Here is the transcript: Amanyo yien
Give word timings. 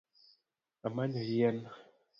Amanyo 0.87 1.19
yien 1.29 1.57